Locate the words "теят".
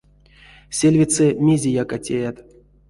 2.05-2.37